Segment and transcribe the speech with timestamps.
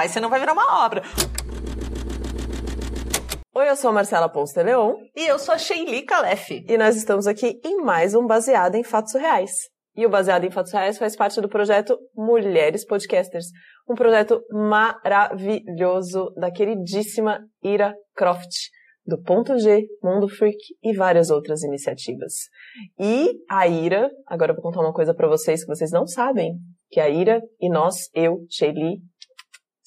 [0.00, 1.02] Vai, você não vai virar uma obra.
[3.54, 4.94] Oi, eu sou a Marcela Ponce Leon.
[5.14, 6.64] E eu sou a Sheili Calef.
[6.66, 9.50] E nós estamos aqui em mais um Baseado em Fatos Reais.
[9.94, 13.48] E o Baseado em Fatos Reais faz parte do projeto Mulheres Podcasters,
[13.86, 18.70] um projeto maravilhoso da queridíssima Ira Croft,
[19.04, 22.48] do Ponto G, Mundo Freak e várias outras iniciativas.
[22.98, 26.54] E a Ira, agora eu vou contar uma coisa para vocês que vocês não sabem,
[26.88, 29.02] que a Ira e nós, eu, Sheili,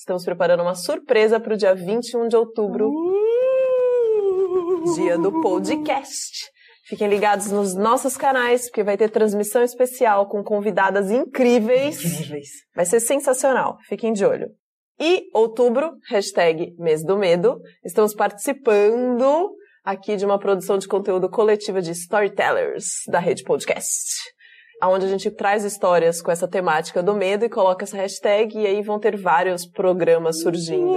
[0.04, 2.92] estamos preparando uma surpresa para o dia 21 de outubro,
[4.96, 6.52] dia do podcast.
[6.86, 12.04] Fiquem ligados nos nossos canais, porque vai ter transmissão especial com convidadas incríveis.
[12.04, 12.50] Incríveis.
[12.76, 13.78] Vai ser sensacional.
[13.88, 14.50] Fiquem de olho.
[15.00, 19.56] E outubro, hashtag mês do medo, estamos participando
[19.86, 24.34] aqui de uma produção de conteúdo coletiva de storytellers da Rede Podcast.
[24.82, 28.68] Onde a gente traz histórias com essa temática do medo e coloca essa hashtag e
[28.68, 30.94] aí vão ter vários programas surgindo.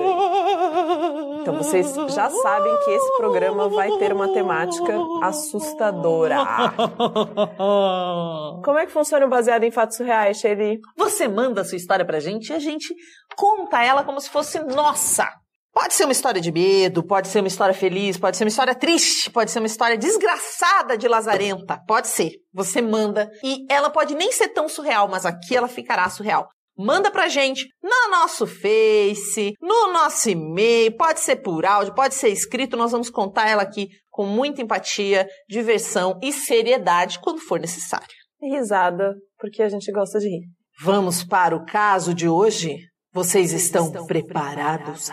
[1.40, 6.36] Então vocês já sabem que esse programa vai ter uma temática assustadora.
[8.64, 10.80] Como é que funciona o baseado em fatos reais, Shelly?
[10.96, 12.92] Você manda a sua história pra gente e a gente
[13.36, 15.28] conta ela como se fosse nossa.
[15.76, 18.74] Pode ser uma história de medo, pode ser uma história feliz, pode ser uma história
[18.74, 21.78] triste, pode ser uma história desgraçada de lazarenta.
[21.86, 22.30] Pode ser.
[22.54, 26.48] Você manda e ela pode nem ser tão surreal, mas aqui ela ficará surreal.
[26.78, 32.30] Manda pra gente no nosso Face, no nosso e-mail, pode ser por áudio, pode ser
[32.30, 38.08] escrito, nós vamos contar ela aqui com muita empatia, diversão e seriedade quando for necessário.
[38.40, 40.46] E risada, porque a gente gosta de rir.
[40.80, 42.78] Vamos para o caso de hoje?
[43.12, 45.10] Vocês estão, estão preparados?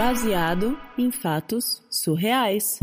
[0.00, 2.80] Baseado em fatos surreais.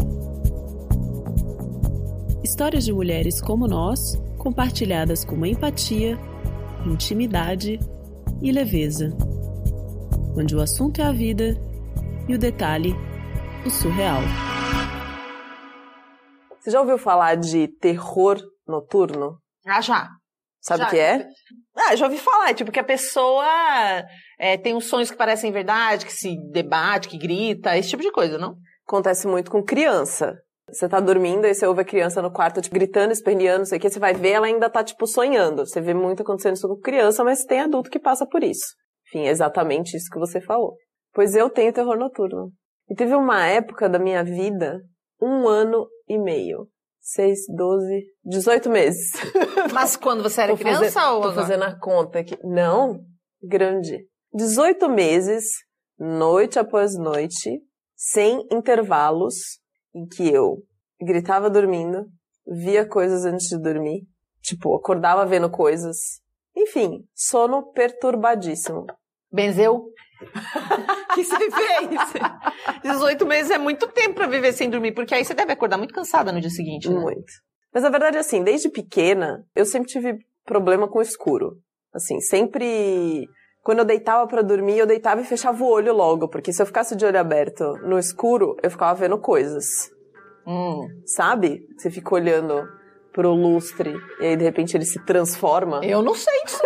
[2.43, 6.15] Histórias de mulheres como nós compartilhadas com uma empatia,
[6.85, 7.79] intimidade
[8.39, 9.17] e leveza,
[10.37, 11.59] onde o assunto é a vida
[12.29, 12.93] e o detalhe,
[13.65, 14.21] o surreal.
[16.59, 19.41] Você já ouviu falar de terror noturno?
[19.65, 20.07] Ah, já.
[20.67, 21.25] Sabe o que é?
[21.77, 22.49] Ah, já ouvi falar.
[22.49, 23.45] É tipo que a pessoa
[24.37, 28.11] é, tem uns sonhos que parecem verdade, que se debate, que grita, esse tipo de
[28.11, 28.55] coisa, não?
[28.85, 30.35] Acontece muito com criança.
[30.69, 33.77] Você tá dormindo e você ouve a criança no quarto, tipo, gritando, esperneando, não sei
[33.77, 35.65] o que, você vai ver, ela ainda tá, tipo, sonhando.
[35.65, 38.75] Você vê muito acontecendo isso com criança, mas tem adulto que passa por isso.
[39.07, 40.75] Enfim, é exatamente isso que você falou.
[41.13, 42.51] Pois eu tenho terror noturno.
[42.89, 44.81] E teve uma época da minha vida,
[45.21, 46.67] um ano e meio.
[47.09, 49.13] Seis, doze, dezoito meses.
[49.73, 51.41] Mas quando você era criança fazer, ou Tô agora?
[51.41, 52.37] fazendo a conta aqui.
[52.43, 52.99] Não,
[53.41, 54.05] grande.
[54.33, 55.45] Dezoito meses,
[55.97, 57.61] noite após noite,
[57.95, 59.35] sem intervalos,
[59.95, 60.57] em que eu
[61.01, 62.07] gritava dormindo,
[62.45, 64.01] via coisas antes de dormir,
[64.41, 65.97] tipo, acordava vendo coisas.
[66.57, 68.85] Enfim, sono perturbadíssimo.
[69.31, 69.85] Benzeu?
[71.13, 72.91] que você fez?
[72.93, 75.93] 18 meses é muito tempo pra viver sem dormir, porque aí você deve acordar muito
[75.93, 76.99] cansada no dia seguinte, né?
[76.99, 77.31] Muito.
[77.73, 81.57] Mas a verdade é assim, desde pequena, eu sempre tive problema com o escuro.
[81.93, 83.27] Assim, sempre
[83.63, 86.65] quando eu deitava para dormir, eu deitava e fechava o olho logo, porque se eu
[86.65, 89.65] ficasse de olho aberto no escuro, eu ficava vendo coisas.
[90.47, 90.87] Hum.
[91.05, 91.67] Sabe?
[91.77, 92.65] Você fica olhando
[93.11, 95.81] pro lustre e aí de repente ele se transforma.
[95.83, 96.61] Eu não sei disso.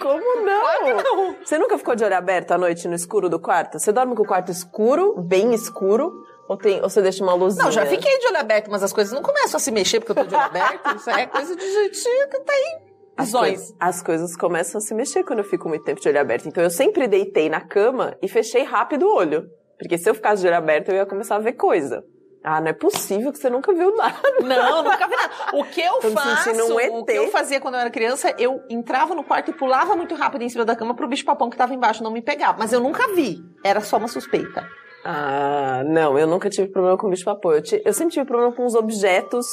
[0.00, 0.96] Como não?
[0.96, 1.36] Não?
[1.42, 3.78] Você nunca ficou de olho aberto à noite no escuro do quarto?
[3.78, 6.12] Você dorme com o quarto escuro, bem escuro,
[6.48, 7.64] ou, tem, ou você deixa uma luzinha?
[7.64, 10.12] Não, já fiquei de olho aberto, mas as coisas não começam a se mexer porque
[10.12, 10.96] eu tô de olho aberto.
[10.96, 12.94] Isso é coisa de jeitinho que tá aí.
[13.16, 13.50] As, Zóis.
[13.50, 16.46] coisas, as coisas começam a se mexer quando eu fico muito tempo de olho aberto.
[16.46, 19.48] Então eu sempre deitei na cama e fechei rápido o olho.
[19.78, 22.04] Porque se eu ficasse de olho aberto, eu ia começar a ver coisa.
[22.44, 24.14] Ah, não é possível que você nunca viu nada.
[24.42, 25.32] Não, nunca vi nada.
[25.54, 26.90] O que eu Tô faço, um ET.
[26.92, 30.14] o que eu fazia quando eu era criança, eu entrava no quarto e pulava muito
[30.14, 32.54] rápido em cima da cama pro bicho papão que tava embaixo não me pegar.
[32.58, 33.38] Mas eu nunca vi.
[33.64, 34.68] Era só uma suspeita.
[35.02, 37.52] Ah, não, eu nunca tive problema com bicho papão.
[37.52, 39.46] Eu, eu sempre tive problema com os objetos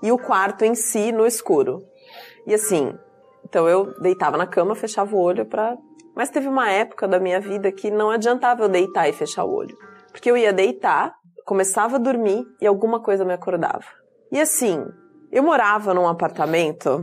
[0.00, 1.82] e o quarto em si no escuro.
[2.46, 2.96] E assim,
[3.44, 5.76] então eu deitava na cama, fechava o olho pra.
[6.14, 9.52] Mas teve uma época da minha vida que não adiantava eu deitar e fechar o
[9.52, 9.76] olho.
[10.12, 11.14] Porque eu ia deitar,
[11.48, 13.86] começava a dormir e alguma coisa me acordava.
[14.30, 14.84] E assim,
[15.32, 17.02] eu morava num apartamento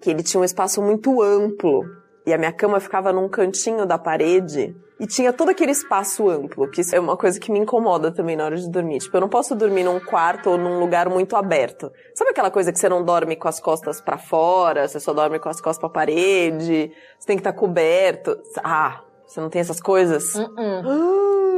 [0.00, 1.82] que ele tinha um espaço muito amplo
[2.26, 6.70] e a minha cama ficava num cantinho da parede e tinha todo aquele espaço amplo,
[6.70, 9.00] que isso é uma coisa que me incomoda também na hora de dormir.
[9.00, 11.92] Tipo, eu não posso dormir num quarto ou num lugar muito aberto.
[12.14, 15.38] Sabe aquela coisa que você não dorme com as costas pra fora, você só dorme
[15.38, 18.34] com as costas pra parede, você tem que estar coberto.
[18.64, 20.34] Ah, você não tem essas coisas?
[20.36, 21.53] Uh-uh.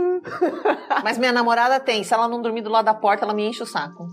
[1.03, 2.03] Mas minha namorada tem.
[2.05, 4.07] Se ela não dormir do lado da porta, ela me enche o saco.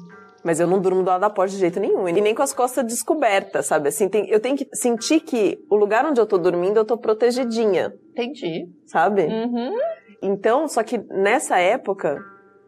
[0.43, 2.07] Mas eu não durmo do lado da porta de jeito nenhum.
[2.07, 3.87] E nem com as costas descobertas, sabe?
[3.87, 6.97] Assim, tem, eu tenho que sentir que o lugar onde eu tô dormindo, eu tô
[6.97, 7.93] protegidinha.
[8.11, 8.67] Entendi.
[8.85, 9.23] Sabe?
[9.23, 9.73] Uhum.
[10.21, 12.19] Então, só que nessa época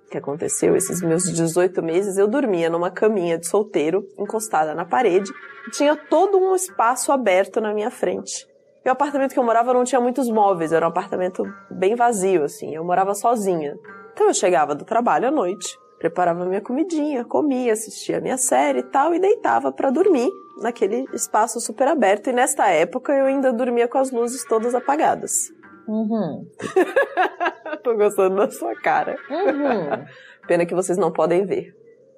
[0.10, 5.30] que aconteceu, esses meus 18 meses, eu dormia numa caminha de solteiro, encostada na parede,
[5.68, 8.48] e tinha todo um espaço aberto na minha frente.
[8.86, 12.44] E o apartamento que eu morava não tinha muitos móveis, era um apartamento bem vazio,
[12.44, 13.76] assim, eu morava sozinha.
[14.14, 18.80] Então eu chegava do trabalho à noite, preparava minha comidinha, comia, assistia a minha série
[18.80, 20.30] e tal, e deitava para dormir
[20.62, 22.30] naquele espaço super aberto.
[22.30, 25.32] E nesta época eu ainda dormia com as luzes todas apagadas.
[25.88, 26.48] Uhum.
[27.84, 29.18] Tô gostando da sua cara.
[29.30, 30.06] Uhum.
[30.48, 31.74] Pena que vocês não podem ver.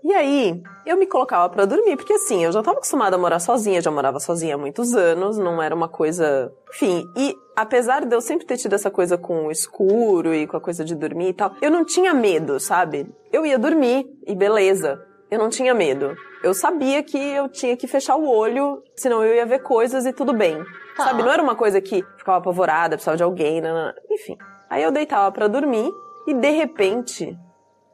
[0.08, 3.40] E aí, eu me colocava para dormir, porque assim, eu já tava acostumada a morar
[3.40, 6.50] sozinha, já morava sozinha há muitos anos, não era uma coisa.
[6.70, 10.56] Enfim, e apesar de eu sempre ter tido essa coisa com o escuro e com
[10.56, 13.06] a coisa de dormir e tal, eu não tinha medo, sabe?
[13.34, 14.98] Eu ia dormir e beleza.
[15.30, 16.16] Eu não tinha medo.
[16.42, 20.14] Eu sabia que eu tinha que fechar o olho, senão eu ia ver coisas e
[20.14, 20.64] tudo bem.
[20.96, 21.08] Tá.
[21.08, 21.22] Sabe?
[21.22, 23.94] Não era uma coisa que ficava apavorada, precisava de alguém, não, não.
[24.10, 24.38] enfim.
[24.70, 25.92] Aí eu deitava para dormir
[26.26, 27.38] e de repente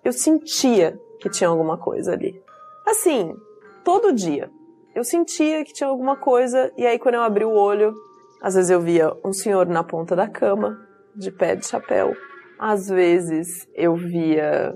[0.03, 2.43] eu sentia que tinha alguma coisa ali.
[2.85, 3.33] Assim,
[3.81, 4.51] todo dia.
[4.93, 7.95] Eu sentia que tinha alguma coisa e aí quando eu abri o olho,
[8.41, 10.77] às vezes eu via um senhor na ponta da cama,
[11.15, 12.13] de pé de chapéu.
[12.59, 14.75] Às vezes eu via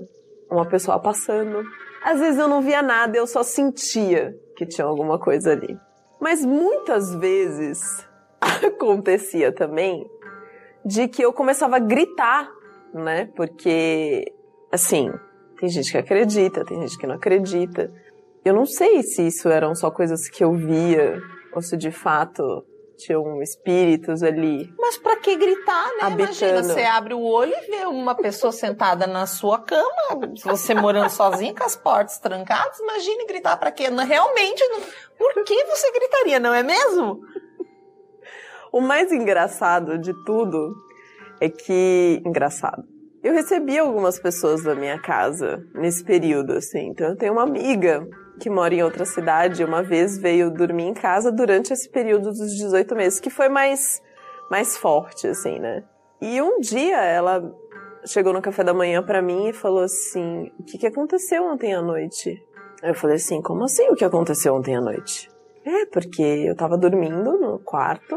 [0.50, 1.62] uma pessoa passando.
[2.02, 5.78] Às vezes eu não via nada, eu só sentia que tinha alguma coisa ali.
[6.18, 7.78] Mas muitas vezes
[8.40, 10.10] acontecia também
[10.82, 12.50] de que eu começava a gritar,
[12.94, 13.28] né?
[13.36, 14.32] Porque,
[14.72, 15.12] assim,
[15.58, 17.92] tem gente que acredita, tem gente que não acredita.
[18.44, 21.20] Eu não sei se isso eram só coisas que eu via
[21.52, 22.64] ou se de fato
[22.96, 24.72] tinham espíritos ali.
[24.78, 26.10] Mas pra que gritar, né?
[26.10, 26.74] Imagina, Habitando.
[26.74, 31.54] você abre o olho e vê uma pessoa sentada na sua cama, você morando sozinha
[31.54, 33.88] com as portas trancadas, imagine gritar pra quê?
[33.88, 34.80] Realmente, não...
[35.16, 37.20] por que você gritaria, não é mesmo?
[38.72, 40.74] O mais engraçado de tudo
[41.40, 42.22] é que.
[42.26, 42.97] Engraçado.
[43.22, 46.88] Eu recebi algumas pessoas da minha casa nesse período, assim.
[46.88, 48.06] Então eu tenho uma amiga
[48.38, 52.54] que mora em outra cidade, uma vez veio dormir em casa durante esse período dos
[52.54, 54.00] 18 meses, que foi mais,
[54.48, 55.82] mais forte, assim, né?
[56.20, 57.42] E um dia ela
[58.06, 61.74] chegou no café da manhã pra mim e falou assim: O que, que aconteceu ontem
[61.74, 62.40] à noite?
[62.82, 65.28] Eu falei assim: Como assim o que aconteceu ontem à noite?
[65.64, 68.16] É, porque eu tava dormindo no quarto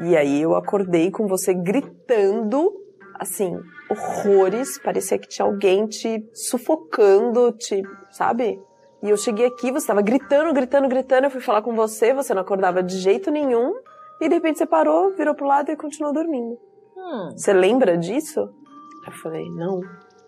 [0.00, 2.81] e aí eu acordei com você gritando,
[3.22, 3.58] assim,
[3.88, 4.78] horrores.
[4.78, 8.60] Parecia que tinha alguém te sufocando, te, sabe?
[9.02, 11.24] E eu cheguei aqui, você tava gritando, gritando, gritando.
[11.26, 13.72] Eu fui falar com você, você não acordava de jeito nenhum.
[14.20, 16.56] E de repente você parou, virou pro lado e continuou dormindo.
[16.96, 18.40] Hum, Você lembra disso?
[19.04, 19.80] Eu falei, não,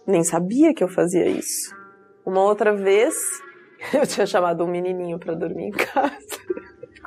[0.04, 1.72] nem sabia que eu fazia isso.
[2.26, 3.14] Uma outra vez,
[3.94, 6.18] eu tinha chamado um menininho pra dormir em casa.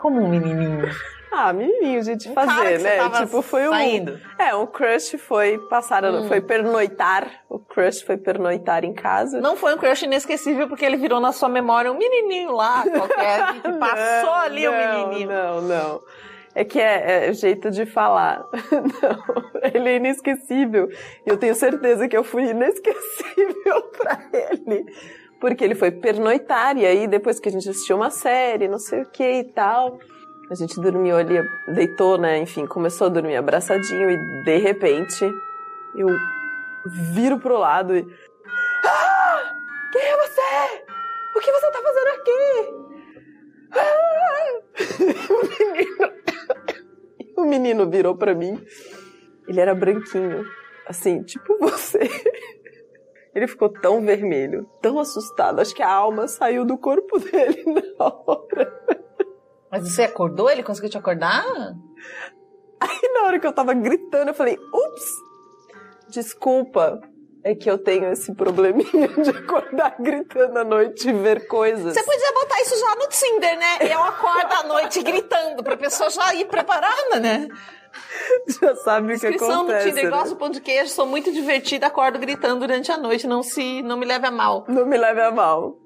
[0.01, 0.85] como um menininho.
[1.31, 3.09] Ah, menininho, gente, Um cara fazer, né?
[3.09, 3.71] Tipo, foi um.
[3.71, 4.19] saindo.
[4.39, 6.27] É, um crush foi passar, Hum.
[6.27, 7.27] foi pernoitar.
[7.49, 9.39] O crush foi pernoitar em casa.
[9.41, 13.53] Não foi um crush inesquecível porque ele virou na sua memória um menininho lá, qualquer,
[13.61, 15.29] que passou Não, ali o menininho.
[15.29, 16.01] Não, não.
[16.55, 18.43] É que é, é jeito de falar.
[18.71, 20.89] Não, ele é inesquecível.
[21.23, 24.83] E eu tenho certeza que eu fui inesquecível pra ele.
[25.39, 29.01] Porque ele foi pernoitar, e aí depois que a gente assistiu uma série, não sei
[29.03, 29.99] o que e tal,
[30.49, 31.35] a gente dormiu ali,
[31.67, 32.37] deitou, né?
[32.39, 35.25] Enfim, começou a dormir abraçadinho e de repente
[35.95, 36.07] eu
[36.85, 38.07] viro pro lado e.
[38.85, 39.53] Ah!
[39.91, 40.85] Quem é você?
[41.35, 42.87] O que você tá fazendo aqui?
[43.71, 44.07] Ah!
[45.33, 46.13] o menino.
[47.37, 48.63] o menino virou pra mim.
[49.47, 50.45] Ele era branquinho.
[50.87, 51.99] Assim, tipo você.
[53.35, 55.59] Ele ficou tão vermelho, tão assustado.
[55.59, 57.63] Acho que a alma saiu do corpo dele
[57.99, 59.06] na hora.
[59.71, 60.49] Mas você acordou?
[60.49, 61.43] Ele conseguiu te acordar?
[62.79, 65.27] Aí na hora que eu tava gritando, eu falei, ups!
[66.09, 67.01] Desculpa,
[67.43, 71.93] é que eu tenho esse probleminha de acordar gritando à noite e ver coisas.
[71.93, 73.93] Você podia botar isso já no Tinder, né?
[73.93, 77.47] Eu acordo à noite gritando, pra pessoa já ir preparada, né?
[78.61, 79.89] Já sabe o que Inscrição no acontece.
[79.89, 80.09] Tinder, né?
[80.09, 83.81] gosto do pão de queijo, sou muito divertida, acordo gritando durante a noite, não se,
[83.81, 84.65] não me leve a mal.
[84.67, 85.77] Não me leve a mal.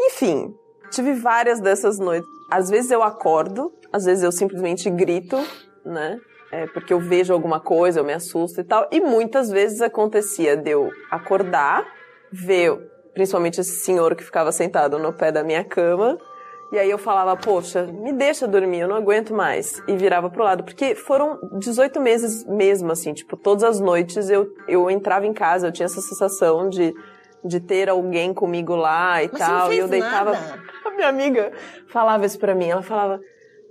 [0.00, 0.54] Enfim,
[0.90, 2.39] tive várias dessas noites.
[2.50, 5.36] Às vezes eu acordo, às vezes eu simplesmente grito,
[5.84, 6.18] né?
[6.52, 8.88] É, porque eu vejo alguma coisa, eu me assusto e tal.
[8.90, 11.86] E muitas vezes acontecia de eu acordar,
[12.32, 12.76] ver
[13.14, 16.18] principalmente esse senhor que ficava sentado no pé da minha cama.
[16.72, 19.82] E aí eu falava, poxa, me deixa dormir, eu não aguento mais.
[19.88, 20.64] E virava pro lado.
[20.64, 25.68] Porque foram 18 meses mesmo, assim, tipo, todas as noites eu, eu entrava em casa,
[25.68, 26.92] eu tinha essa sensação de
[27.44, 29.72] de ter alguém comigo lá e Mas tal.
[29.72, 30.32] e eu deitava.
[30.32, 30.62] nada.
[31.00, 31.52] Minha amiga
[31.88, 32.68] falava isso pra mim.
[32.68, 33.20] Ela falava: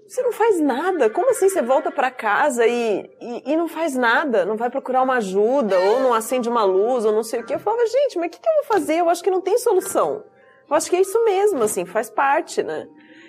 [0.07, 1.09] Você não faz nada.
[1.09, 4.45] Como assim você volta pra casa e, e, e não faz nada?
[4.45, 7.53] Não vai procurar uma ajuda, ou não acende uma luz, ou não sei o quê.
[7.53, 8.95] Eu falava: Gente, mas o que, que eu vou fazer?
[8.95, 10.23] Eu acho que não tem solução.
[10.67, 12.87] Eu acho que é isso mesmo, assim, faz parte, né?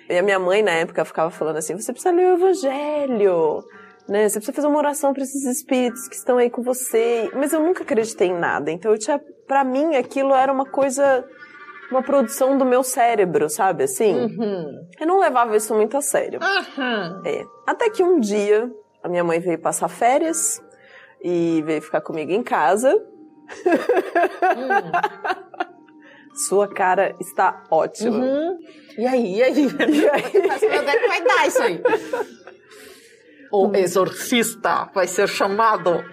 [0.09, 3.63] E a minha mãe, na época, ficava falando assim: Você precisa ler o Evangelho.
[4.09, 4.27] Né?
[4.27, 7.29] Você precisa fazer uma oração para esses espíritos que estão aí com você.
[7.35, 8.71] Mas eu nunca acreditei em nada.
[8.71, 8.93] Então
[9.47, 11.25] para mim, aquilo era uma coisa,
[11.91, 13.83] uma produção do meu cérebro, sabe?
[13.83, 14.87] Assim, Uhum.
[14.99, 16.39] eu não levava isso muito a sério.
[16.41, 17.21] Uhum.
[17.25, 17.45] É.
[17.67, 18.71] Até que um dia
[19.03, 20.61] a minha mãe veio passar férias
[21.23, 22.95] e veio ficar comigo em casa.
[26.33, 28.17] Sua cara está ótima.
[28.17, 28.57] Uhum.
[28.97, 29.67] E aí, e aí?
[29.67, 30.47] E aí?
[30.47, 31.81] Mas meu Deus, vai dar isso aí.
[33.51, 36.03] O exorcista vai ser chamado.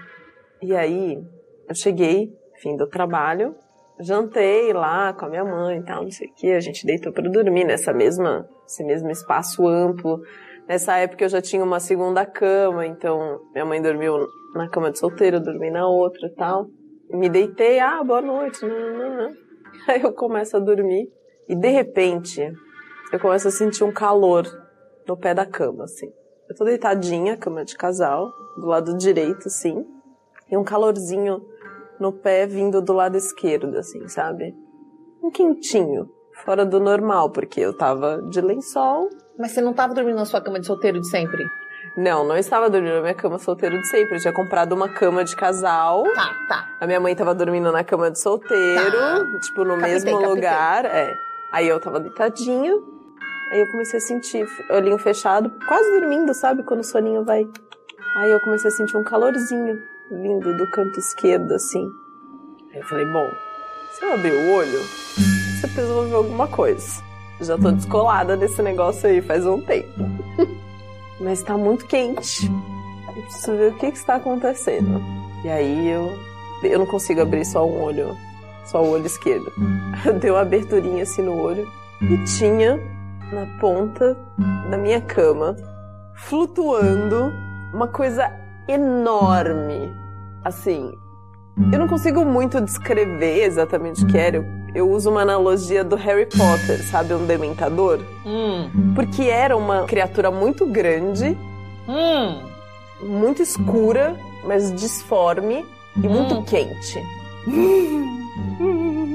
[0.60, 1.22] E aí,
[1.68, 3.54] eu cheguei, fim do trabalho,
[4.00, 7.12] jantei lá com a minha mãe e tal, não sei o que, a gente deitou
[7.12, 10.20] para dormir nessa mesma, esse mesmo espaço amplo.
[10.68, 14.98] Nessa época eu já tinha uma segunda cama, então minha mãe dormiu na cama de
[14.98, 16.66] solteiro, eu dormi na outra e tal.
[17.10, 19.30] Me deitei, ah, boa noite, não, não, não.
[19.88, 21.10] Aí eu começo a dormir
[21.48, 22.52] e de repente
[23.12, 24.46] eu começo a sentir um calor
[25.06, 26.12] no pé da cama, assim.
[26.48, 29.86] Eu tô deitadinha, cama de casal, do lado direito, assim,
[30.50, 31.42] e um calorzinho
[32.00, 34.54] no pé vindo do lado esquerdo, assim, sabe?
[35.22, 36.08] Um quentinho,
[36.44, 39.08] fora do normal, porque eu tava de lençol.
[39.38, 41.44] Mas você não tava dormindo na sua cama de solteiro de sempre?
[41.96, 44.16] Não, não estava dormindo na minha cama solteiro de sempre.
[44.16, 46.04] Eu tinha comprado uma cama de casal.
[46.14, 46.68] Tá, tá.
[46.80, 49.38] A minha mãe tava dormindo na cama de solteiro, Tá.
[49.42, 50.28] tipo, no Captei, mesmo captei.
[50.28, 50.84] lugar.
[50.84, 51.16] É.
[51.50, 52.72] Aí eu tava deitadinha.
[53.50, 56.62] Aí eu comecei a sentir olhinho fechado, quase dormindo, sabe?
[56.62, 57.44] Quando o soninho vai.
[58.16, 59.78] Aí eu comecei a sentir um calorzinho
[60.10, 61.90] vindo do canto esquerdo, assim.
[62.72, 63.28] Aí eu falei, bom,
[63.92, 64.80] se eu abrir o olho,
[65.76, 67.02] eu vou ver alguma coisa.
[67.40, 69.88] Já tô descolada desse negócio aí faz um tempo.
[71.20, 72.50] Mas tá muito quente.
[73.16, 75.00] Eu preciso ver o que que está acontecendo.
[75.44, 76.12] E aí eu,
[76.62, 78.16] eu não consigo abrir só um olho,
[78.64, 79.52] só o olho esquerdo.
[80.20, 81.66] Deu uma aberturinha assim no olho
[82.02, 82.76] e tinha
[83.32, 84.16] na ponta
[84.70, 85.56] da minha cama,
[86.14, 87.32] flutuando,
[87.72, 88.30] uma coisa
[88.68, 89.92] enorme.
[90.44, 90.92] Assim,
[91.72, 94.36] eu não consigo muito descrever exatamente o que era.
[94.36, 94.44] Eu,
[94.74, 97.14] eu uso uma analogia do Harry Potter, sabe?
[97.14, 97.98] Um dementador.
[98.24, 98.92] Hum.
[98.94, 101.36] Porque era uma criatura muito grande,
[101.88, 102.42] Hum.
[103.02, 105.64] muito escura, mas disforme
[105.96, 106.44] e muito Hum.
[106.44, 107.02] quente.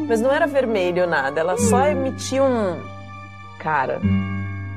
[0.07, 2.77] Mas não era vermelho nada, ela só emitia um.
[3.59, 4.01] Cara,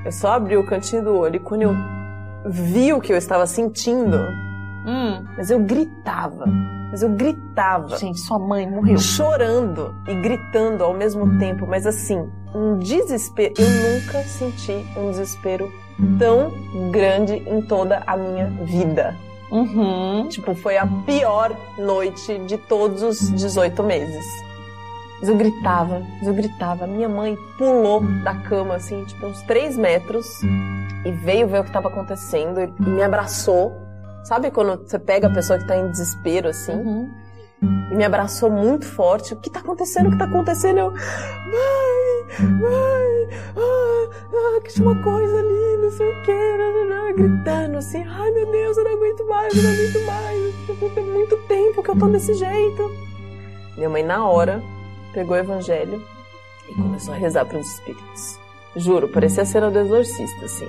[0.04, 1.74] eu só abri o cantinho do olho e quando eu
[2.46, 4.18] vi o que eu estava sentindo,
[4.86, 5.24] Hum.
[5.36, 6.46] mas eu gritava,
[6.90, 7.96] mas eu gritava.
[7.98, 8.98] Gente, sua mãe morreu.
[8.98, 13.54] chorando e gritando ao mesmo tempo, mas assim, um desespero.
[13.58, 15.70] Eu nunca senti um desespero
[16.18, 16.52] tão
[16.90, 19.16] grande em toda a minha vida.
[19.50, 20.28] Uhum.
[20.28, 24.24] Tipo, foi a pior noite de todos os 18 meses.
[25.20, 26.86] Mas eu gritava, mas eu gritava.
[26.86, 30.26] Minha mãe pulou da cama, assim, tipo, uns 3 metros
[31.04, 33.85] e veio ver o que estava acontecendo e me abraçou.
[34.26, 36.72] Sabe quando você pega a pessoa que tá em desespero, assim?
[36.72, 37.10] Uhum.
[37.90, 39.32] e me abraçou muito forte.
[39.32, 40.08] O que tá acontecendo?
[40.08, 40.78] O que tá acontecendo?
[40.78, 46.56] Eu, mãe, mãe, ah, ah, que tinha uma coisa ali, não sei o que,
[47.16, 51.36] gritando assim, ai meu Deus, eu não aguento mais, eu não aguento mais, tem muito
[51.48, 52.90] tempo que eu tô desse jeito.
[53.76, 54.62] Minha mãe, na hora,
[55.12, 56.02] pegou o evangelho
[56.68, 58.38] e começou a rezar para os espíritos.
[58.76, 60.68] Juro, parecia a cena do exorcista, assim,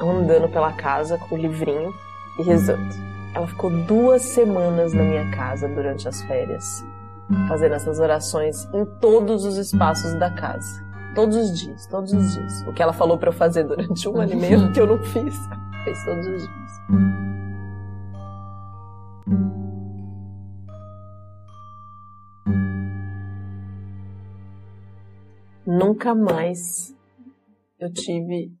[0.00, 1.94] andando pela casa com o livrinho
[2.38, 2.94] e rezando.
[3.34, 6.84] Ela ficou duas semanas na minha casa durante as férias,
[7.48, 10.82] fazendo essas orações em todos os espaços da casa.
[11.14, 12.62] Todos os dias, todos os dias.
[12.66, 14.98] O que ela falou pra eu fazer durante um ano e meio que eu não
[15.02, 15.34] fiz,
[15.84, 16.72] fez todos os dias.
[25.66, 26.94] Nunca mais
[27.78, 28.52] eu tive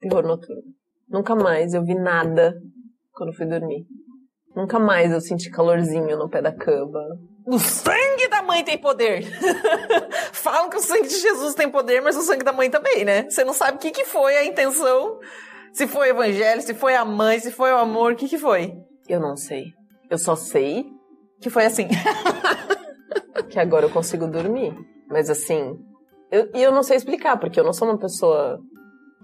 [0.00, 0.62] terror noturno.
[1.08, 2.54] Nunca mais eu vi nada
[3.12, 3.84] quando fui dormir.
[4.54, 7.00] Nunca mais eu senti calorzinho no pé da cama.
[7.46, 9.24] O sangue da mãe tem poder.
[10.32, 13.28] Falam que o sangue de Jesus tem poder, mas o sangue da mãe também, né?
[13.28, 15.18] Você não sabe o que, que foi a intenção.
[15.72, 18.38] Se foi o evangelho, se foi a mãe, se foi o amor, o que, que
[18.38, 18.72] foi?
[19.08, 19.66] Eu não sei.
[20.10, 20.84] Eu só sei
[21.40, 21.86] Que foi assim.
[23.48, 24.74] que agora eu consigo dormir.
[25.08, 25.76] Mas assim,
[26.30, 28.58] eu, e eu não sei explicar, porque eu não sou uma pessoa.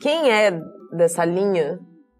[0.00, 0.52] Quem é
[0.92, 1.78] dessa linha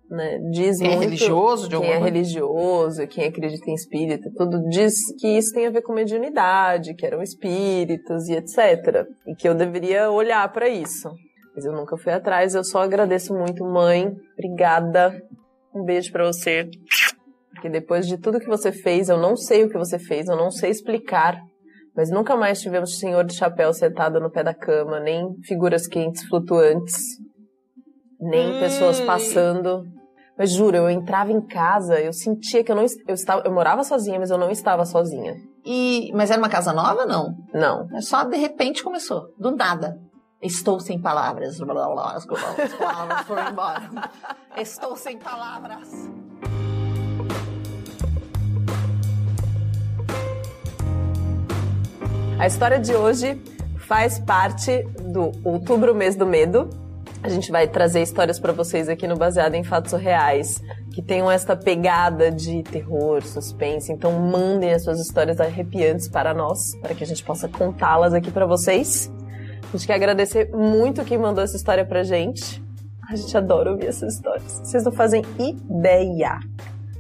[0.09, 0.39] né?
[0.53, 2.05] Diz Quem é muito, religioso, de quem é maneira.
[2.17, 7.05] religioso, quem acredita em espírita, tudo diz que isso tem a ver com mediunidade, que
[7.05, 9.07] eram espíritos e etc.
[9.27, 11.11] E que eu deveria olhar para isso.
[11.55, 14.15] Mas eu nunca fui atrás, eu só agradeço muito, mãe.
[14.35, 15.23] Obrigada.
[15.75, 16.69] Um beijo para você.
[17.53, 20.37] Porque depois de tudo que você fez, eu não sei o que você fez, eu
[20.37, 21.41] não sei explicar.
[21.97, 26.23] Mas nunca mais tivemos senhor de chapéu sentado no pé da cama, nem figuras quentes
[26.29, 26.95] flutuantes,
[28.21, 28.61] nem Hum.
[28.61, 29.87] pessoas passando.
[30.39, 33.83] Mas juro, eu entrava em casa, eu sentia que eu não eu estava, eu morava
[33.83, 35.35] sozinha, mas eu não estava sozinha.
[35.65, 37.35] E, mas era uma casa nova, não?
[37.55, 37.89] Não.
[37.97, 39.99] É só de repente começou, do nada.
[40.43, 41.59] Estou sem palavras.
[41.59, 43.91] Blá, blá, blá, as palavras foram embora.
[44.59, 45.89] Estou sem palavras.
[52.39, 53.43] A história de hoje
[53.89, 56.86] faz parte do Outubro Mês do Medo.
[57.27, 61.29] A gente vai trazer histórias para vocês aqui no Baseado em Fatos Reais, que tenham
[61.29, 63.93] esta pegada de terror, suspense.
[63.93, 68.31] Então mandem as suas histórias arrepiantes para nós, para que a gente possa contá-las aqui
[68.31, 69.13] para vocês.
[69.61, 72.63] A gente quer agradecer muito quem mandou essa história pra gente.
[73.11, 74.61] A gente adora ouvir essas histórias.
[74.63, 76.39] Vocês não fazem ideia.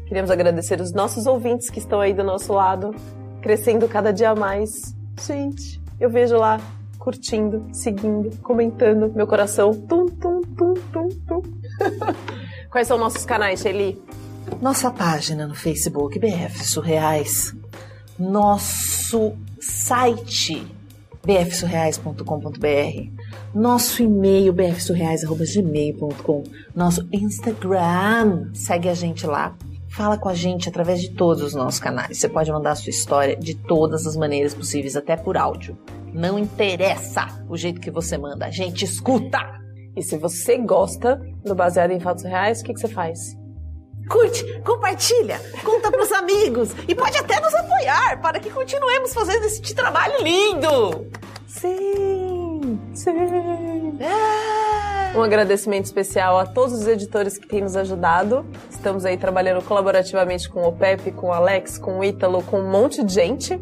[0.08, 2.92] Queremos agradecer os nossos ouvintes que estão aí do nosso lado,
[3.40, 4.92] crescendo cada dia mais.
[5.24, 6.60] Gente, eu vejo lá
[7.06, 11.40] curtindo, seguindo, comentando, meu coração tum tum tum tum tum.
[12.68, 14.02] Quais são nossos canais, Shelly?
[14.60, 17.54] Nossa página no Facebook, BF Surreais.
[18.18, 20.66] Nosso site,
[21.24, 22.24] bfsurreais.com.br.
[23.54, 26.42] Nosso e-mail, bfsurreais.gmail.com.
[26.74, 29.54] Nosso Instagram, segue a gente lá.
[29.88, 32.18] Fala com a gente através de todos os nossos canais.
[32.18, 35.78] Você pode mandar a sua história de todas as maneiras possíveis, até por áudio.
[36.16, 39.38] Não interessa o jeito que você manda, a gente escuta!
[39.94, 43.36] E se você gosta do Baseado em Fatos Reais, o que, que você faz?
[44.08, 49.74] Curte, compartilha, conta pros amigos e pode até nos apoiar para que continuemos fazendo esse
[49.74, 51.06] trabalho lindo.
[51.46, 53.98] Sim, sim.
[54.00, 55.18] É.
[55.18, 58.46] Um agradecimento especial a todos os editores que têm nos ajudado.
[58.70, 62.70] Estamos aí trabalhando colaborativamente com o Pepe, com o Alex, com o Ítalo, com um
[62.70, 63.60] monte de gente.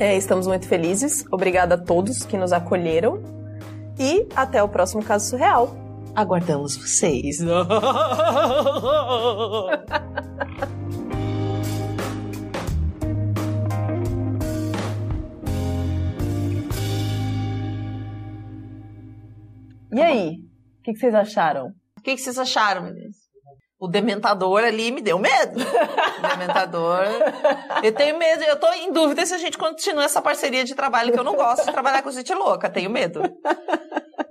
[0.00, 1.26] É, estamos muito felizes.
[1.30, 3.22] Obrigada a todos que nos acolheram.
[3.98, 5.76] E até o próximo caso surreal.
[6.16, 7.38] Aguardamos vocês.
[19.92, 20.36] E aí?
[20.78, 21.74] O que, que vocês acharam?
[21.98, 23.29] O que, que vocês acharam, meninas?
[23.80, 25.58] O dementador ali me deu medo.
[25.58, 27.06] O dementador.
[27.82, 31.10] Eu tenho medo, eu tô em dúvida se a gente continua essa parceria de trabalho,
[31.10, 32.68] que eu não gosto de trabalhar com gente louca.
[32.68, 33.22] Tenho medo.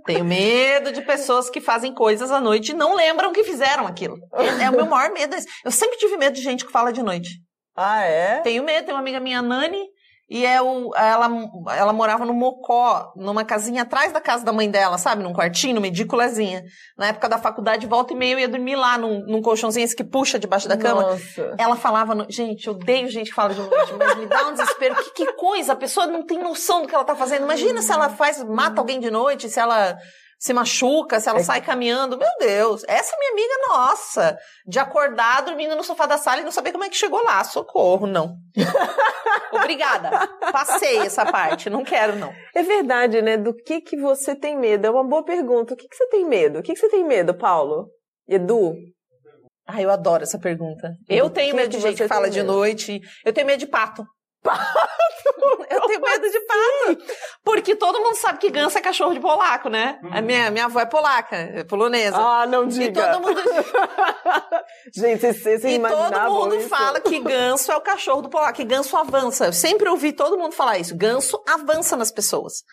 [0.05, 4.17] Tenho medo de pessoas que fazem coisas à noite e não lembram que fizeram aquilo.
[4.33, 5.35] É, é o meu maior medo.
[5.65, 7.29] Eu sempre tive medo de gente que fala de noite.
[7.75, 8.41] Ah, é?
[8.41, 9.83] Tenho medo, tem uma amiga minha, Nani,
[10.30, 11.28] e é o, ela,
[11.76, 15.24] ela morava no Mocó, numa casinha atrás da casa da mãe dela, sabe?
[15.24, 16.63] Num quartinho, numa edículazinha.
[16.96, 19.96] Na época da faculdade, volta e meia, eu ia dormir lá num, num colchãozinho esse
[19.96, 21.02] que puxa debaixo da cama.
[21.02, 21.56] Nossa.
[21.58, 22.28] Ela falava, no...
[22.30, 24.96] gente, eu odeio gente que fala de noite, mas me dá um desespero.
[24.96, 27.44] Que, que coisa, a pessoa não tem noção do que ela tá fazendo.
[27.46, 29.98] Imagina se ela faz, mata alguém de noite, se ela
[30.39, 32.17] se machuca, se ela É- sai caminhando.
[32.17, 36.52] Meu Deus, essa minha amiga, nossa, de acordar dormindo no sofá da sala e não
[36.52, 37.43] saber como é que chegou lá.
[37.43, 38.38] Socorro, não.
[39.52, 40.28] Obrigada.
[40.52, 42.34] Passei essa parte, não quero, não.
[42.56, 43.36] É verdade, né?
[43.38, 44.88] Do que que você tem medo?
[44.88, 45.73] É uma boa pergunta.
[45.73, 46.60] O que que você tem medo?
[46.60, 47.89] O que que você tem medo, Paulo?
[48.28, 48.75] Edu?
[49.67, 50.93] Ai, eu adoro essa pergunta.
[51.08, 53.02] Eu tenho medo de gente que fala de noite.
[53.25, 54.04] Eu tenho medo de pato.
[55.69, 57.13] Eu tenho medo de pato.
[57.43, 59.99] Porque todo mundo sabe que ganso é cachorro de polaco, né?
[60.12, 62.17] A minha, minha avó é polaca, é polonesa.
[62.17, 63.13] Ah, não e diga.
[63.13, 63.41] todo mundo,
[64.95, 66.69] Gente, vocês, vocês e todo mundo isso?
[66.69, 69.45] fala que ganso é o cachorro do polaco, que ganso avança.
[69.45, 70.95] Eu sempre ouvi todo mundo falar isso.
[70.95, 72.63] Ganso avança nas pessoas.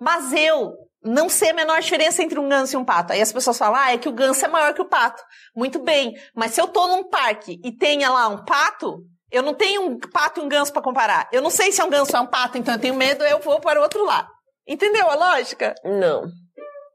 [0.00, 0.72] Mas eu
[1.04, 3.12] não sei a menor diferença entre um ganso e um pato.
[3.12, 5.22] Aí as pessoas falam, ah, é que o ganso é maior que o pato.
[5.54, 9.54] Muito bem, mas se eu tô num parque e tenha lá um pato, eu não
[9.54, 11.28] tenho um pato e um ganso para comparar.
[11.32, 13.24] Eu não sei se é um ganso ou é um pato, então eu tenho medo,
[13.24, 14.28] eu vou para o outro lado.
[14.68, 15.74] Entendeu a lógica?
[15.84, 16.22] Não.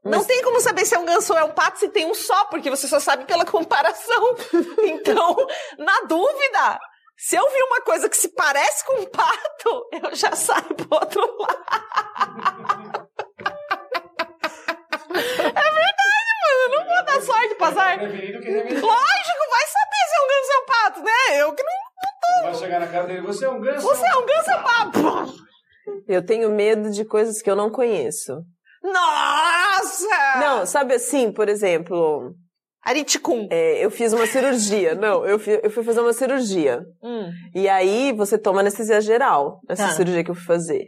[0.04, 2.06] Não Mas- tem como saber se é um ganso ou é um pato se tem
[2.06, 4.36] um só, porque você só sabe pela comparação.
[4.84, 5.36] Então,
[5.76, 6.78] na dúvida,
[7.16, 10.88] se eu vi uma coisa que se parece com um pato, eu já saio pro
[10.90, 13.08] outro lado.
[15.10, 16.62] É verdade, mano.
[16.62, 17.98] Eu não vou dar sorte pra azar.
[17.98, 21.42] Lógico, vai saber se é um ganso ou é um pato, né?
[21.42, 21.87] Eu que não.
[22.42, 23.86] Vai chegar na casa dele, você é um ganso.
[23.86, 25.34] Você é um ganso pato?
[26.06, 28.42] Eu tenho medo de coisas que eu não conheço.
[28.82, 30.38] Nossa!
[30.40, 32.34] Não, sabe assim, por exemplo,
[32.82, 33.48] Ariticum.
[33.50, 34.94] É, eu fiz uma cirurgia.
[34.96, 36.80] Não, eu, fi- eu fui fazer uma cirurgia.
[37.02, 37.30] Hum.
[37.54, 39.92] E aí você toma anestesia geral nessa Tá.
[39.92, 40.86] cirurgia que eu fui fazer.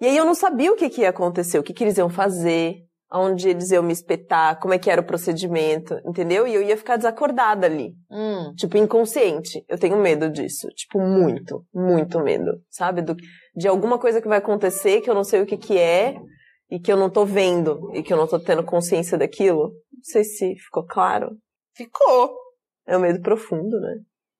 [0.00, 2.08] E aí eu não sabia o que, que ia acontecer, o que, que eles iam
[2.08, 2.76] fazer,
[3.10, 6.46] aonde eles iam me espetar, como é que era o procedimento, entendeu?
[6.46, 7.92] E eu ia ficar desacordada ali.
[8.08, 8.54] Hum.
[8.56, 9.64] Tipo, inconsciente.
[9.68, 10.68] Eu tenho medo disso.
[10.68, 12.52] Tipo, muito, muito medo.
[12.70, 13.02] Sabe?
[13.02, 13.16] Do,
[13.56, 16.14] de alguma coisa que vai acontecer que eu não sei o que que é
[16.70, 19.72] e que eu não tô vendo e que eu não tô tendo consciência daquilo.
[19.92, 21.30] Não sei se ficou claro.
[21.74, 22.30] Ficou.
[22.86, 23.96] É um medo profundo, né?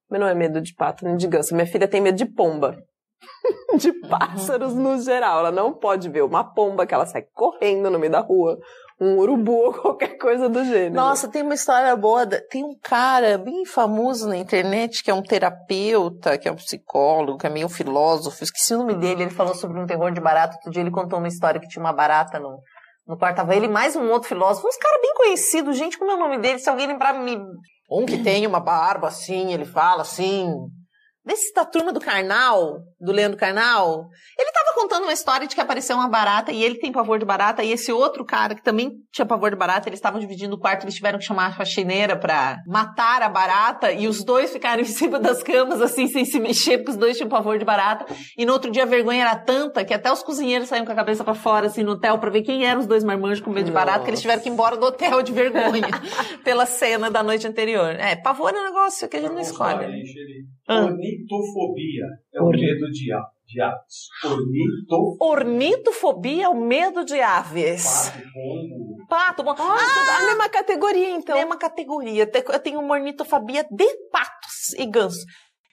[0.08, 1.54] Mas não é medo de pato nem de ganso.
[1.54, 2.76] Minha filha tem medo de pomba.
[3.78, 5.40] de pássaros no geral.
[5.40, 8.58] Ela não pode ver uma pomba que ela sai correndo no meio da rua.
[9.00, 10.94] Um urubu ou qualquer coisa do gênero.
[10.94, 12.26] Nossa, tem uma história boa.
[12.26, 17.38] Tem um cara bem famoso na internet que é um terapeuta, que é um psicólogo,
[17.38, 18.44] que é meio filósofo.
[18.44, 19.22] Esqueci o nome dele.
[19.22, 20.56] Ele falou sobre um terror de barata.
[20.56, 22.58] Outro dia ele contou uma história que tinha uma barata no,
[23.06, 23.40] no quarto.
[23.50, 24.68] Ele e mais um outro filósofo.
[24.68, 25.78] Uns caras bem conhecidos.
[25.78, 26.58] Gente, como é o nome dele?
[26.58, 27.38] Se alguém lembrar, me.
[27.90, 30.46] Um que tem uma barba assim, ele fala assim.
[31.30, 35.60] Desse da turma do Karnal, do Leandro Karnal, ele tava contando uma história de que
[35.60, 38.94] apareceu uma barata e ele tem pavor de barata e esse outro cara que também
[39.12, 42.16] tinha pavor de barata, eles estavam dividindo o quarto, eles tiveram que chamar a faxineira
[42.18, 46.40] pra matar a barata e os dois ficaram em cima das camas assim, sem se
[46.40, 49.36] mexer, porque os dois tinham pavor de barata e no outro dia a vergonha era
[49.36, 52.28] tanta que até os cozinheiros saíram com a cabeça pra fora assim no hotel pra
[52.28, 54.52] ver quem eram os dois marmanjos com medo de barata, que eles tiveram que ir
[54.52, 55.86] embora do hotel de vergonha
[56.42, 57.94] pela cena da noite anterior.
[58.00, 59.86] É, pavor é um negócio que a gente não escolhe.
[60.72, 60.84] Ah.
[60.84, 62.04] Ornitofobia
[62.34, 64.08] é o medo de, a- de aves.
[64.24, 65.16] Ornitofobia.
[65.20, 67.84] Ornitofobia é o medo de aves.
[68.10, 69.06] Pato, pombo.
[69.08, 69.54] Pato, bom.
[69.58, 71.36] Ah, a mesma categoria, então.
[71.36, 72.26] mesma categoria.
[72.26, 75.24] Te- Eu tenho uma ornitofobia de patos e gansos.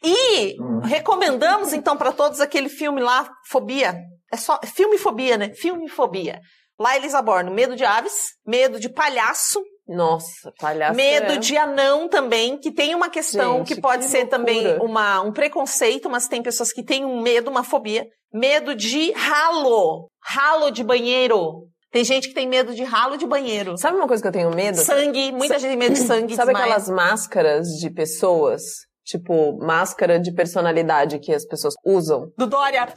[0.04, 0.56] E
[0.88, 3.96] recomendamos, então, para todos aquele filme lá, Fobia.
[4.32, 5.54] É só filme fobia, né?
[5.54, 6.40] Filme fobia.
[6.80, 8.14] Lá eles abordam medo de aves,
[8.46, 10.95] medo de palhaço, Nossa, palhaço.
[10.95, 11.38] medo é...
[11.38, 14.38] de anão também, que tem uma questão Gente, que pode que ser loucura.
[14.38, 18.06] também uma, um preconceito, mas tem pessoas que têm um medo, uma fobia.
[18.34, 21.67] Medo de ralo, ralo de banheiro.
[21.91, 23.78] Tem gente que tem medo de ralo de banheiro.
[23.78, 24.78] Sabe uma coisa que eu tenho medo?
[24.78, 26.36] Sangue, muita gente tem medo de sangue.
[26.36, 26.73] Sabe desmaia.
[26.73, 28.62] aquelas máscaras de pessoas?
[29.06, 32.30] Tipo, máscara de personalidade que as pessoas usam?
[32.38, 32.89] Do Dória.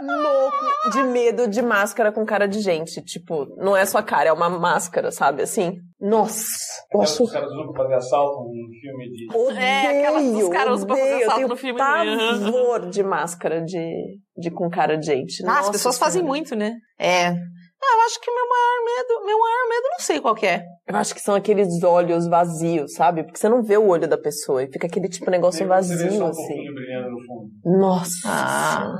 [0.00, 0.45] Louco
[0.90, 3.02] de medo de máscara com cara de gente.
[3.02, 5.42] Tipo, não é sua cara, é uma máscara, sabe?
[5.42, 5.78] Assim.
[6.00, 6.44] Nossa,
[6.92, 9.36] eu acho Os caras usam pra fazer assalto num filme de.
[9.36, 11.78] Odeio, É, aquelas que os caras usam pra fazer assalto no filme.
[11.78, 15.44] pavor de máscara de, de com cara de gente.
[15.46, 16.74] Ah, as pessoas fazem muito, né?
[16.98, 17.28] É.
[17.28, 20.46] Ah, eu acho que o meu maior medo, meu maior medo não sei qual que
[20.46, 20.64] é.
[20.88, 23.22] Eu acho que são aqueles olhos vazios, sabe?
[23.22, 26.26] Porque você não vê o olho da pessoa e fica aquele tipo negócio vazio, um
[26.26, 26.64] assim.
[26.64, 27.78] no fundo.
[27.78, 28.18] Nossa.
[28.26, 28.92] Ah.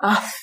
[0.00, 0.34] Aff.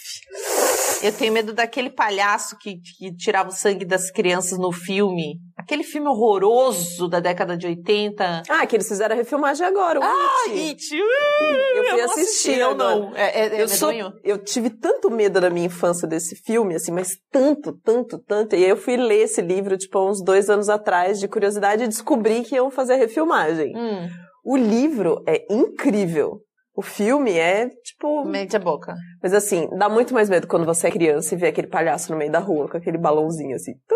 [1.04, 5.36] Eu tenho medo daquele palhaço que, que tirava o sangue das crianças no filme.
[5.58, 8.44] Aquele filme horroroso da década de 80.
[8.50, 10.60] Ah, que eles fizeram a refilmagem agora, o Ah, It.
[10.62, 10.96] It!
[10.96, 12.96] Eu fui não assistir assisti, eu agora.
[12.96, 13.16] não.
[13.16, 13.92] É, é, é Eu, sou,
[14.24, 18.56] eu tive tanto medo na minha infância desse filme, assim, mas tanto, tanto, tanto.
[18.56, 21.84] E aí eu fui ler esse livro, tipo, há uns dois anos atrás, de curiosidade,
[21.84, 23.74] e descobri que iam fazer a refilmagem.
[23.76, 24.08] Hum,
[24.46, 26.40] O livro é incrível.
[26.76, 28.26] O filme é, tipo...
[28.26, 28.96] mente a boca.
[29.22, 32.18] Mas assim, dá muito mais medo quando você é criança e vê aquele palhaço no
[32.18, 33.74] meio da rua, com aquele balãozinho assim.
[33.88, 33.96] Tum,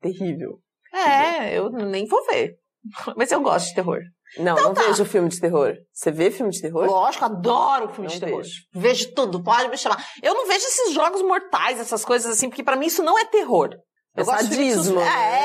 [0.00, 0.58] terrível.
[0.94, 2.56] É, eu nem vou ver.
[3.16, 4.00] Mas eu gosto de terror.
[4.38, 5.74] Não, não vejo filme de terror.
[5.92, 6.86] Você vê filme de terror?
[6.86, 8.42] Lógico, adoro filme Não de terror.
[8.42, 8.54] vejo.
[8.72, 10.02] Vejo tudo, pode me chamar.
[10.22, 13.24] Eu não vejo esses jogos mortais, essas coisas assim, porque pra mim isso não é
[13.24, 13.70] terror.
[14.16, 15.02] É gosto de sus- né?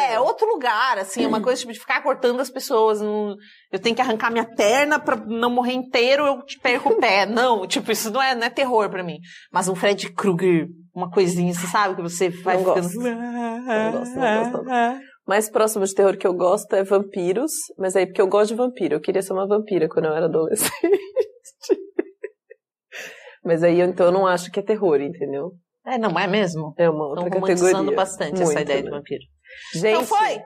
[0.10, 3.00] É, é outro lugar, assim, é uma coisa tipo, de ficar cortando as pessoas.
[3.00, 3.36] não-
[3.72, 7.26] Eu tenho que arrancar minha perna pra não morrer inteiro, eu te perco o pé.
[7.28, 9.20] Não, tipo, isso não é, não é terror pra mim.
[9.52, 12.82] Mas um Fred Krueger, uma coisinha, você sabe, que você vai Não ficando...
[12.84, 13.00] gosto.
[13.00, 15.00] Não gosto, não gosto, não.
[15.28, 18.56] Mais próximo de terror que eu gosto é vampiros, mas aí porque eu gosto de
[18.56, 18.96] vampiro.
[18.96, 20.72] Eu queria ser uma vampira quando eu era adolescente.
[23.44, 25.52] mas aí então eu não acho que é terror, entendeu?
[25.86, 26.74] É, não é mesmo?
[26.78, 27.96] É uma Estão outra categoria.
[27.96, 28.98] bastante essa Muito, ideia de né?
[28.98, 29.22] vampiro.
[29.74, 30.42] Gente, Então foi!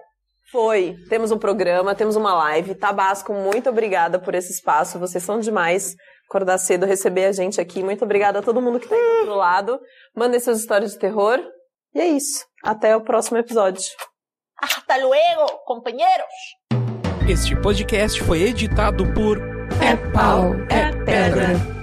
[0.51, 0.95] Foi.
[1.09, 2.73] Temos um programa, temos uma live.
[2.75, 4.97] Tabasco, muito obrigada por esse espaço.
[4.97, 5.95] Vocês são demais.
[6.27, 7.83] Acordar cedo, receber a gente aqui.
[7.83, 9.79] Muito obrigada a todo mundo que tá aí do outro lado.
[10.15, 11.39] Mandem suas histórias de terror.
[11.93, 12.45] E é isso.
[12.63, 13.81] Até o próximo episódio.
[14.61, 16.25] Hasta luego, companheiros!
[17.29, 19.37] Este podcast foi editado por
[19.81, 21.78] É pau, é pedra.